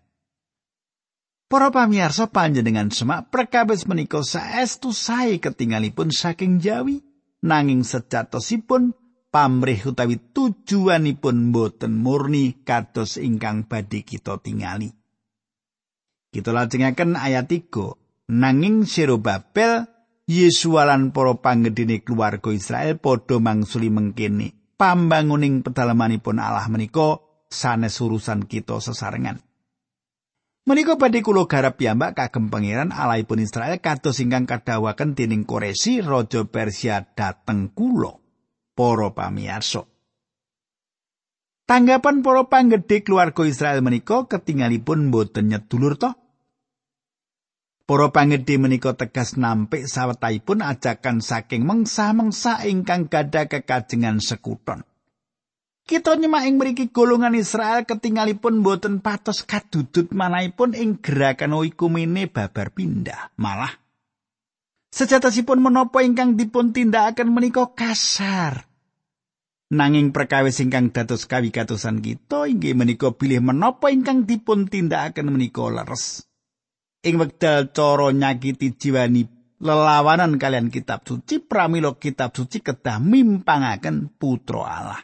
Para 1.52 1.68
pamirsa 1.68 2.32
panjenengan 2.32 2.88
semak 2.96 3.28
perkawis 3.28 3.84
menika 3.84 4.24
saestu 4.24 4.96
sae 4.96 5.44
ketinggalipun 5.44 6.08
saking 6.08 6.64
Jawi 6.64 7.04
nanging 7.44 7.84
sejatosipun 7.84 8.96
pamrih 9.28 9.84
utawi 9.84 10.16
tujuanipun 10.16 11.52
boten 11.52 12.00
murni 12.00 12.64
kados 12.64 13.20
ingkang 13.20 13.68
badhe 13.68 14.08
kita 14.08 14.40
tingali. 14.40 15.01
Kita 16.32 16.56
lajengaken 16.56 17.20
ayat 17.20 17.52
3. 17.52 18.32
Nanging 18.32 18.88
Babel, 19.20 19.84
Yesua 20.32 20.88
lan 20.88 21.12
para 21.12 21.36
panggedene 21.36 22.00
keluarga 22.08 22.56
Israel 22.56 22.96
padha 22.96 23.36
mangsuli 23.44 23.92
mengkene. 23.92 24.56
Pambanguning 24.80 25.60
pedalamanipun 25.60 26.40
Allah 26.40 26.72
menika 26.72 27.20
sanes 27.52 28.00
urusan 28.00 28.48
kita 28.48 28.80
sesarengan. 28.80 29.44
Menika 30.64 30.96
badhe 30.96 31.20
kula 31.20 31.52
garap 31.52 31.76
piyambak 31.76 32.16
kagem 32.16 32.48
pangeran 32.48 32.96
Allahipun 32.96 33.44
Israel 33.44 33.84
kados 33.84 34.24
ingkang 34.24 34.48
kadawaken 34.48 35.20
dening 35.20 35.44
Koresi 35.44 36.00
raja 36.00 36.48
Persia 36.48 37.04
dateng 37.12 37.76
kula. 37.76 38.16
Para 38.72 39.12
pamirsa. 39.12 39.84
Tanggapan 41.68 42.24
para 42.24 42.48
panggedhe 42.48 43.04
keluarga 43.04 43.44
Israel 43.44 43.84
menika 43.84 44.32
ketinggalipun 44.32 45.12
boten 45.12 45.52
nyedulur 45.52 46.00
toh 46.00 46.21
Para 47.90 48.08
pangedhe 48.14 48.56
menika 48.62 48.96
tegas 48.96 49.36
nampik 49.36 49.90
sawetahipun 49.90 50.64
ajakan 50.64 51.20
saking 51.20 51.68
mengsa-mengsa 51.68 52.64
ingkang 52.64 53.12
gada 53.12 53.50
kekajengan 53.50 54.24
sekuton. 54.24 54.86
Kita 55.82 56.16
nyemak 56.16 56.48
ing 56.48 56.56
mriki 56.56 56.88
golongan 56.88 57.36
Israel 57.36 57.84
ketinggalipun 57.84 58.64
boten 58.64 59.04
patos 59.04 59.44
kadudut 59.44 60.14
manahipun 60.16 60.72
ing 60.72 61.04
gerakan 61.04 61.58
oikumene 61.58 62.32
babar 62.32 62.72
pindah. 62.72 63.36
Malah 63.36 63.76
sejatosipun 64.96 65.60
menapa 65.60 66.00
ingkang 66.00 66.40
dipun 66.40 66.72
tindakaken 66.72 67.28
menika 67.28 67.76
kasar. 67.76 68.72
Nanging 69.72 70.16
perkawis 70.16 70.64
ingkang 70.64 70.96
dados 70.96 71.28
kawigatosan 71.28 72.00
kita 72.00 72.48
inggih 72.48 72.76
menika 72.76 73.12
bilih 73.12 73.44
menapa 73.44 73.92
ingkang 73.92 74.24
dipun 74.24 74.72
tindakaken 74.72 75.28
menika 75.28 75.68
leres. 75.68 76.31
Ing 77.02 77.18
wekdal 77.18 77.74
cara 77.74 78.14
nyakiti 78.14 78.78
jiwani 78.78 79.26
lelawanan 79.62 80.38
kalian 80.42 80.70
kitab 80.74 81.06
suci 81.06 81.42
pramila 81.42 81.98
kitab 81.98 82.34
suci 82.34 82.62
kedah 82.62 82.98
mimpangaken 83.02 84.14
putra 84.18 84.62
Allah. 84.66 85.02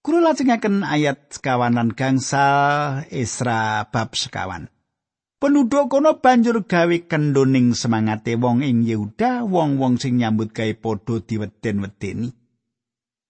Kula 0.00 0.32
lajengaken 0.32 0.80
ayat 0.80 1.28
sekawanan 1.28 1.92
gangsal 1.92 3.04
Esra 3.12 3.84
bab 3.92 4.16
sekawan. 4.16 4.72
Penduduk 5.40 5.92
kono 5.92 6.20
banjur 6.20 6.64
gawe 6.68 6.96
kendoning 7.08 7.72
semangate 7.72 8.36
wong 8.36 8.60
ing 8.60 8.84
Yehuda, 8.84 9.44
wong-wong 9.44 9.96
sing 9.96 10.20
nyambut 10.20 10.52
gawe 10.52 10.72
padha 10.76 11.20
diweden-wedeni. 11.24 12.28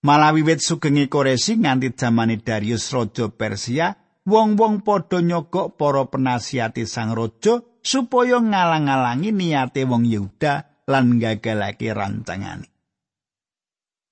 Malawi 0.03 0.43
wit 0.43 0.59
sugenge 0.63 1.07
Koresi 1.07 1.59
nganti 1.59 1.95
zamane 1.95 2.39
Darius 2.43 2.91
raja 2.91 3.31
Persia, 3.31 3.95
wong-wong 4.31 4.87
padha 4.87 5.19
nyogok 5.19 5.75
para 5.75 6.07
penasihati 6.07 6.87
sang 6.87 7.11
raja 7.12 7.66
supaya 7.83 8.38
ngalang-alangi 8.38 9.35
niate 9.35 9.83
wong 9.83 10.07
Yehuda 10.07 10.87
lan 10.87 11.19
gagalake 11.19 11.90
rancangane. 11.90 12.71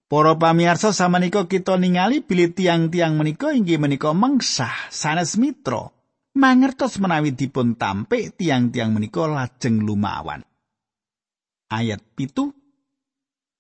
Para 0.08 0.34
pamirsa 0.40 0.90
samenika 0.90 1.44
kita 1.46 1.76
ningali 1.76 2.24
bilih 2.24 2.56
tiang-tiang 2.56 3.14
menika 3.14 3.52
inggih 3.52 3.76
menika 3.76 4.16
mengsah 4.16 4.88
sanes 4.88 5.36
mitra 5.36 5.92
mangertos 6.32 6.96
menawi 6.96 7.36
dipun 7.36 7.76
tampik 7.76 8.34
tiang-tiang 8.40 8.96
menika 8.96 9.28
lajeng 9.28 9.84
lumawan. 9.84 10.40
Ayat 11.68 12.00
pitu 12.16 12.56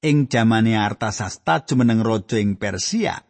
ing 0.00 0.24
jamane 0.32 0.72
Artasasta 0.80 1.68
jumeneng 1.68 2.00
raja 2.00 2.40
ing 2.40 2.56
Persia 2.56 3.20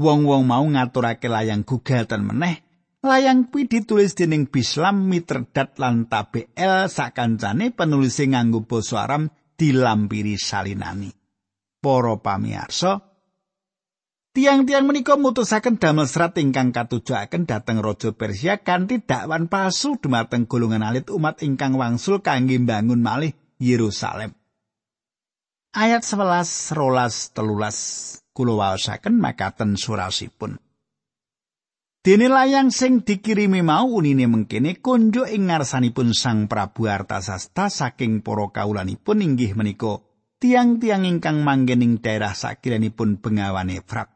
wong-wong 0.00 0.48
mau 0.48 0.64
ngaturake 0.64 1.28
layang 1.28 1.68
gugatan 1.68 2.24
meneh 2.24 2.71
layang 3.02 3.50
kuwi 3.50 3.66
ditulis 3.66 4.14
dening 4.14 4.46
Bislam 4.46 5.10
Mitredat 5.10 5.74
lan 5.82 6.06
Tabel 6.06 6.46
sakancane 6.86 7.74
penulis 7.74 8.14
sing 8.14 8.38
nganggo 8.38 8.62
basa 8.62 9.02
Aram 9.02 9.26
dilampiri 9.58 10.38
salinani 10.38 11.10
para 11.82 12.14
pamirsa 12.22 13.02
tiang-tiang 14.32 14.86
menika 14.86 15.18
mutusaken 15.18 15.82
damel 15.82 16.06
serat 16.06 16.38
ingkang 16.38 16.70
katujuaken 16.70 17.44
dhateng 17.44 17.82
raja 17.82 18.14
Persia 18.14 18.62
kanthi 18.62 19.02
dakwan 19.02 19.50
palsu 19.50 19.98
dumateng 19.98 20.46
golongan 20.46 20.86
alit 20.86 21.10
umat 21.10 21.42
ingkang 21.42 21.74
wangsul 21.74 22.22
kangge 22.22 22.54
mbangun 22.62 23.02
malih 23.02 23.34
Yerusalem 23.58 24.32
ayat 25.74 26.06
11 26.06 26.78
rolas 26.78 27.34
telulas 27.34 27.76
kula 28.32 28.56
waosaken 28.56 29.20
makaten 29.20 29.76
surasipun. 29.76 30.71
Dene 32.02 32.26
layang 32.26 32.74
sing 32.74 33.06
dikirimi 33.06 33.62
mau 33.62 33.86
unine 33.86 34.26
mengkene 34.26 34.82
konjo 34.82 35.22
ing 35.22 35.46
ngarsanipun 35.46 36.10
Sang 36.10 36.50
Prabu 36.50 36.90
Artasasta 36.90 37.70
saking 37.70 38.26
para 38.26 38.50
kaulanipun 38.50 39.22
inggih 39.22 39.54
menika 39.54 40.02
tiang-tiang 40.42 41.06
ingkang 41.06 41.46
manggening 41.46 42.02
daerah 42.02 42.34
sakiranipun 42.34 43.22
Bengawan 43.22 43.70
Efrat. 43.70 44.10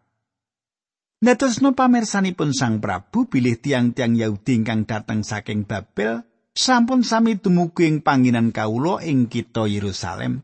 Natosno 1.22 1.78
pamirsanipun 1.78 2.50
Sang 2.50 2.82
Prabu 2.82 3.30
bilih 3.30 3.62
tiang-tiang 3.62 4.18
Yahudi 4.18 4.66
ingkang 4.66 4.82
dateng 4.90 5.22
saking 5.22 5.62
Babel 5.62 6.26
sampun 6.58 7.06
sami 7.06 7.38
dumugi 7.38 7.86
ing 7.86 8.02
panggenan 8.02 8.50
kawula 8.50 8.98
ing 9.06 9.30
kitha 9.30 9.70
Yerusalem. 9.70 10.42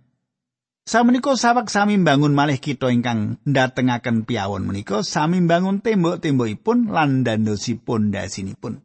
Samenika 0.82 1.38
sawek 1.38 1.70
sami 1.70 1.94
mbangun 1.94 2.34
malih 2.34 2.58
kitha 2.58 2.90
ingkang 2.90 3.38
ndatengaken 3.46 4.26
piawon 4.26 4.66
menika 4.66 5.06
sami 5.06 5.38
mbangun 5.38 5.78
tembok-tembokipun 5.78 6.90
lan 6.90 7.22
dandosipun 7.22 8.10
dasinipun. 8.10 8.82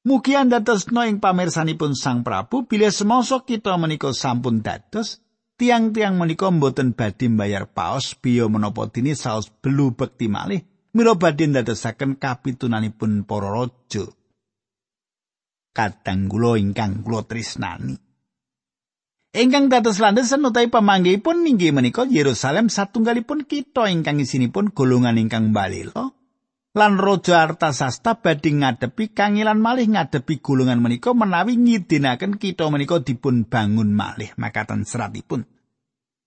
Mugi 0.00 0.32
andhatosna 0.32 1.12
ing 1.12 1.20
pamirsanipun 1.20 1.92
Sang 1.92 2.24
Prabu 2.24 2.64
bilih 2.64 2.88
semasa 2.88 3.44
kita 3.44 3.76
menika 3.76 4.16
sampun 4.16 4.64
dados 4.64 5.20
tiang-tiang 5.60 6.16
menika 6.16 6.48
mboten 6.48 6.96
badhe 6.96 7.28
mbayar 7.28 7.68
paos 7.68 8.16
biya 8.16 8.48
menapa 8.48 8.88
dene 8.88 9.12
saos 9.12 9.52
belu 9.52 9.92
bekti 9.92 10.24
malih 10.24 10.64
mira 10.96 11.12
badhe 11.20 11.52
ndadosaken 11.52 12.16
kapitunanipun 12.16 13.28
para 13.28 13.52
raja. 13.52 14.08
Kadang 15.76 16.32
kula 16.32 16.56
ingkang 16.56 17.04
kula 17.04 17.28
tresnani. 17.28 18.09
Ingkang 19.30 19.70
dados 19.70 20.02
landesan 20.02 20.42
utawi 20.42 20.66
pamanggihipun 20.66 21.46
inggih 21.46 21.70
menika 21.70 22.02
Yerusalem 22.02 22.66
satunggalipun 22.66 23.46
kita 23.46 23.86
ingkang 23.86 24.18
isinipun 24.18 24.74
golongan 24.74 25.22
ingkang 25.22 25.54
balila 25.54 26.10
lan 26.74 26.98
Raja 26.98 27.46
Artasasta 27.46 28.18
badhe 28.18 28.50
ngadepi 28.50 29.14
kangilan 29.14 29.62
malih 29.62 29.86
ngadepi 29.90 30.42
golongan 30.42 30.82
menika 30.82 31.14
menawi 31.14 31.54
ngidinaken 31.58 32.42
kita 32.42 32.66
menika 32.74 32.98
dipun 33.02 33.46
bangun 33.46 33.94
malih 33.94 34.34
makatan 34.34 34.82
seratipun. 34.82 35.46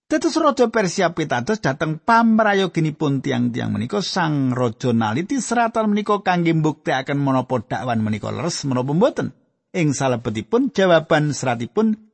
Dados 0.07 0.35
Raja 0.39 0.71
Persia 0.71 1.11
pitados 1.11 1.59
dhateng 1.59 1.99
pamrayoginipun 1.99 3.19
tiang-tiang 3.19 3.71
menika 3.71 3.99
sang 3.99 4.55
raja 4.55 4.95
naliti 4.95 5.43
seratan 5.43 5.91
menika 5.91 6.23
kangge 6.23 6.55
mbuktekaken 6.55 7.19
menapa 7.19 7.67
dakwan 7.67 7.99
menika 7.99 8.31
leres 8.31 8.63
menapa 8.63 8.95
mboten. 8.95 9.35
Ing 9.75 9.91
salebetipun 9.91 10.71
jawaban 10.71 11.35
seratipun 11.35 12.12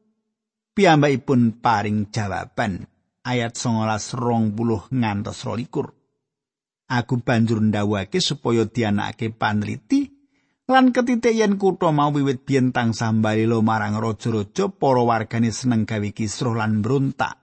piyambakipun 0.79 1.59
paring 1.59 2.07
jawaban 2.07 2.87
ayat 3.27 3.59
19 3.59 4.55
ngantos 4.95 5.43
22 5.43 5.99
Aku 6.89 7.19
banjur 7.19 7.59
ndawake 7.59 8.23
supaya 8.23 8.63
dianakake 8.63 9.35
panliti 9.35 10.07
lan 10.71 10.95
ketitik 10.95 11.35
yen 11.35 11.59
kutha 11.59 11.91
mau 11.91 12.15
wiwit 12.15 12.47
biyen 12.47 12.71
tansah 12.71 13.11
lo 13.43 13.59
marang 13.59 13.99
raja-raja 13.99 14.71
para 14.71 15.03
wargane 15.03 15.51
seneng 15.51 15.83
gawe 15.83 16.09
kisruh 16.15 16.55
lan 16.55 16.79
mbrontak. 16.79 17.35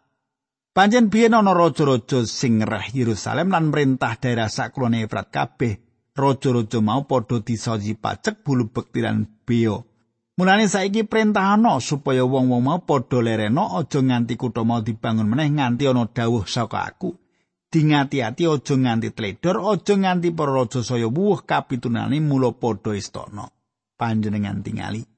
Panjen 0.72 1.12
biyen 1.12 1.36
ana 1.36 1.52
raja-raja 1.52 2.24
sing 2.24 2.64
ngerah 2.64 2.90
Yerusalem 2.90 3.52
lan 3.52 3.68
merintah 3.68 4.16
daerah 4.18 4.48
sakulone 4.50 5.04
Efrat 5.04 5.28
kabeh. 5.28 5.74
Raja-raja 6.16 6.80
mau 6.80 7.04
padha 7.04 7.44
disoji 7.44 7.94
pacek 8.00 8.40
bulu 8.42 8.72
bekti 8.72 9.04
lan 9.04 9.28
beo. 9.44 9.95
Mulane 10.36 10.68
saiki 10.68 11.08
perintah 11.08 11.56
ana 11.56 11.80
supaya 11.80 12.20
wong-wong 12.20 12.60
mau 12.60 12.84
padha 12.84 13.24
lereno 13.24 13.72
aja 13.80 14.04
nganti 14.04 14.36
kutha 14.36 14.68
mau 14.68 14.84
dibangun 14.84 15.32
meneh 15.32 15.48
nganti 15.48 15.88
ana 15.88 16.04
dawuh 16.04 16.44
saka 16.44 16.92
aku. 16.92 17.16
Dingati-ati 17.72 18.44
aja 18.44 18.74
nganti 18.76 19.16
tledor, 19.16 19.64
aja 19.64 19.96
nganti 19.96 20.36
para 20.36 20.52
raja 20.52 20.84
saya 20.84 21.08
wuh 21.08 21.40
kapitunane 21.40 22.20
mula 22.20 22.52
padha 22.52 22.92
istana. 22.92 23.48
Panjenengan 23.96 24.60
tingali. 24.60 25.08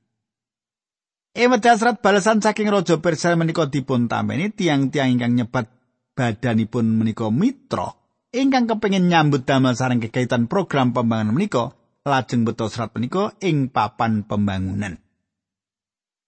Ewedasrat 1.35 1.98
balasan 1.98 2.38
saking 2.38 2.70
Raja 2.70 3.02
Persia 3.02 3.35
menika 3.35 3.66
dipun 3.66 4.07
tameni 4.07 4.54
tiang-tiang 4.54 5.18
ingkang 5.18 5.35
nyebat 5.35 5.66
badanipun 6.14 6.98
menika 6.98 7.31
mitra 7.31 7.94
ingkang 8.35 8.66
kepengin 8.66 9.07
nyambut 9.11 9.46
damel 9.46 9.74
sareng 9.74 10.02
kekaitan 10.02 10.50
program 10.50 10.90
pembangunan 10.90 11.35
menika 11.35 11.74
lajeng 12.07 12.42
beto 12.42 12.70
serat 12.70 12.94
menika 12.94 13.35
ing 13.42 13.70
papan 13.70 14.26
pembangunan. 14.26 15.08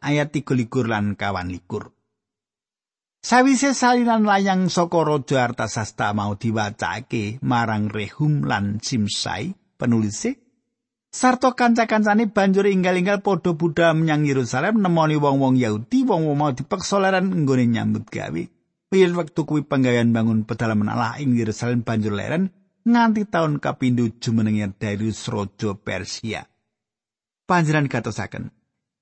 Ayat 0.01 0.33
23 0.33 0.67
lan 0.89 1.15
kawan 1.15 1.53
likur. 1.53 1.93
Sawise 3.21 3.77
salinan 3.77 4.25
layang 4.25 4.73
saka 4.73 5.05
Raja 5.05 5.45
Artasasta 5.45 6.17
mau 6.17 6.41
diwacake 6.41 7.37
marang 7.45 7.93
Rehum 7.93 8.49
lan 8.49 8.81
Simsai 8.81 9.53
penulise 9.77 10.41
sarta 11.13 11.53
kanca-kancane 11.53 12.33
banjur 12.33 12.65
inggal-inggal 12.65 13.21
padha 13.21 13.53
budhal 13.53 13.93
menyang 13.93 14.25
Yerusalem 14.25 14.81
nemoni 14.81 15.21
wong-wong 15.21 15.61
Yahudi 15.61 16.09
wong-wong 16.09 16.37
mau 16.39 16.51
dipeksa 16.57 16.97
leren 16.97 17.45
nggone 17.45 17.69
nyambut 17.69 18.09
gawe. 18.09 18.43
Wiyen 18.91 19.13
wektu 19.15 19.45
kuwi 19.45 19.69
penggawean 19.69 20.17
bangun 20.17 20.49
pedalaman 20.49 20.89
Allah 20.89 21.21
ing 21.21 21.37
Yerusalem 21.37 21.85
banjur 21.85 22.17
leren 22.17 22.49
nganti 22.89 23.29
taun 23.29 23.61
kapindho 23.61 24.09
jumenenge 24.17 24.81
Darius 24.81 25.29
Raja 25.29 25.77
Persia. 25.77 26.49
Panjenengan 27.45 27.91
katosaken, 27.91 28.49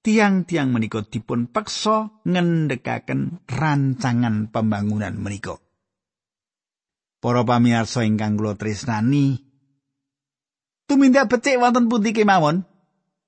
tiang-tiang 0.09 0.73
menika 0.73 1.05
dipun 1.05 1.53
peksa 1.53 2.25
ngendhekaken 2.25 3.45
rancangan 3.45 4.49
pembangunan 4.49 5.13
menika. 5.21 5.61
Para 7.21 7.45
pamirsa 7.45 8.09
ingkang 8.09 8.41
kula 8.41 8.57
tresnani, 8.57 9.37
tumindak 10.89 11.29
becik 11.29 11.61
wonten 11.61 11.93
pundi 11.93 12.17
kemawon? 12.17 12.65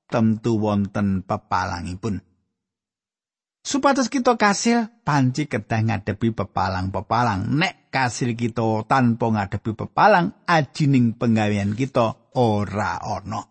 Tentu 0.09 0.57
wonten 0.57 1.21
pepalangipun. 1.21 2.25
Supados 3.61 4.09
kita 4.09 4.41
kasil 4.41 5.05
panci 5.05 5.53
kedah 5.53 5.85
ngadepi 5.85 6.33
pepalang-pepalang. 6.33 7.61
Nek 7.61 7.93
kasil 7.93 8.33
kita 8.33 8.89
tanpa 8.89 9.29
ngadepi 9.29 9.77
pepalang, 9.77 10.49
ajining 10.49 11.13
penggawean 11.21 11.77
kita 11.77 12.33
ora 12.33 12.97
ana. 13.05 13.50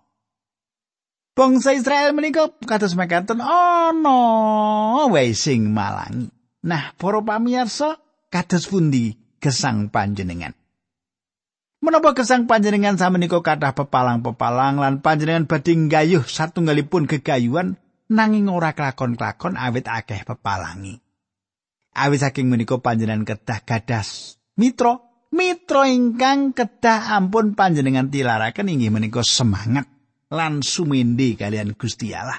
Bangsa 1.40 1.72
Israel 1.72 2.12
menika 2.12 2.52
kados 2.68 3.00
mekaten 3.00 3.40
ana 3.40 5.08
wae 5.08 5.32
sing 5.32 5.72
malangi. 5.72 6.28
Nah, 6.68 6.92
para 7.00 7.24
pamirsa, 7.24 8.04
kados 8.28 8.68
pundi 8.68 9.16
gesang 9.40 9.88
panjenengan? 9.88 10.52
Menapa 11.80 12.12
gesang 12.12 12.44
panjenengan 12.44 13.00
samenika 13.00 13.40
kathah 13.40 13.72
pepalang-pepalang 13.72 14.84
lan 14.84 15.00
panjenengan 15.00 15.48
badhe 15.48 15.80
nggayuh 15.80 16.28
satunggalipun 16.28 17.08
gegayuhan 17.08 17.80
nanging 18.12 18.52
ora 18.52 18.76
kelakon-kelakon 18.76 19.56
awit 19.56 19.88
akeh 19.88 20.28
pepalangi. 20.28 21.00
Awit 21.96 22.20
saking 22.20 22.52
menika 22.52 22.84
panjenengan 22.84 23.24
kedah 23.24 23.64
gadas 23.64 24.36
mitra, 24.60 25.00
mitra 25.32 25.88
ingkang 25.88 26.52
kedah 26.52 27.16
ampun 27.16 27.56
panjenengan 27.56 28.12
tilaraken 28.12 28.68
inggih 28.68 28.92
menika 28.92 29.24
semangat 29.24 29.88
lan 30.30 30.62
sumende 30.62 31.34
kalian 31.34 31.74
Gusti 31.74 32.14
Allah. 32.14 32.38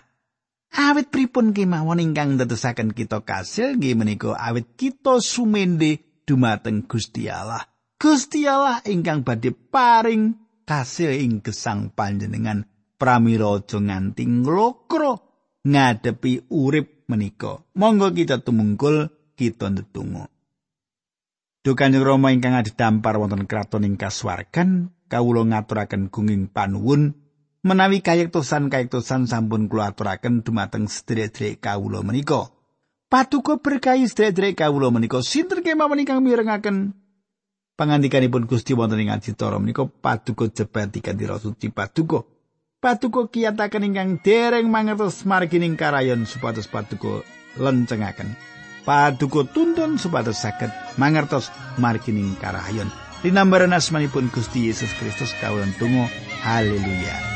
Awit 0.71 1.11
pripun 1.11 1.51
kemawon 1.51 1.99
ingkang 1.99 2.39
ndadosaken 2.39 2.95
kita 2.95 3.27
kasil 3.27 3.75
nggih 3.75 3.99
menika 3.99 4.39
awit 4.39 4.79
kita 4.79 5.19
sumende 5.19 6.23
dumateng 6.23 6.87
Gusti 6.87 7.27
Allah. 7.27 7.67
Gusti 7.99 8.47
Allah 8.47 8.79
ingkang 8.87 9.27
badhe 9.27 9.51
paring 9.51 10.39
kasil 10.63 11.11
ing 11.11 11.43
gesang 11.43 11.91
panjenengan 11.91 12.71
pramila 12.95 13.59
aja 13.59 13.83
nganti 13.83 14.25
nglokro 14.31 15.13
ngadepi 15.67 16.47
urip 16.55 17.11
menika. 17.11 17.59
Monggo 17.75 18.15
kita 18.15 18.39
tumungkul 18.39 19.11
kita 19.35 19.75
ndedonga. 19.75 20.31
Duh 21.61 21.77
Kanjeng 21.77 22.07
Rama 22.07 22.33
ingkang 22.33 22.57
adhedhampar 22.57 23.21
wonten 23.21 23.45
kraton 23.45 23.85
ing 23.85 24.01
kasuwargan, 24.01 24.97
kawula 25.13 25.45
ngaturaken 25.45 26.09
gunging 26.09 26.49
panuwun 26.49 27.21
menawi 27.61 28.01
kayektosan-kayektosan 28.01 29.29
sampun 29.29 29.69
kula 29.69 29.93
aturaken 29.93 30.41
dumateng 30.41 30.89
sedherek 30.89 31.61
kawula 31.61 32.01
menika. 32.01 32.49
Patuko 33.11 33.61
berkahi 33.61 34.09
sedherek 34.09 34.61
kawula 34.65 34.89
menika 34.89 35.21
sinten 35.21 35.61
kemawon 35.61 36.01
ingkang 36.01 36.25
mirengaken 36.25 36.97
pangandikanipun 37.81 38.45
Gusti 38.45 38.77
wonten 38.77 39.01
ing 39.01 39.09
adicara 39.09 39.57
menika 39.57 39.89
patuko 39.89 40.53
jebati 40.53 41.01
kanthi 41.01 41.25
suci 41.25 41.73
patuko. 41.73 42.29
Patuko 42.81 43.29
kiyataken 43.29 43.93
ingkang 43.93 44.11
dereng 44.25 44.69
mangertos 44.69 45.25
margining 45.29 45.77
karayon 45.77 46.25
supados 46.25 46.69
patuko 46.69 47.25
lencengaken. 47.61 48.37
Paduka 48.85 49.45
tuntun 49.45 50.01
supados 50.01 50.41
saged 50.41 50.73
mangertos 50.97 51.53
margining 51.77 52.37
karayon. 52.41 52.89
Dinambaran 53.21 53.77
asmanipun 53.77 54.33
Gusti 54.33 54.73
Yesus 54.73 54.97
Kristus 54.97 55.37
kawula 55.37 55.69
tunggu. 55.77 56.09
Haleluya. 56.41 57.30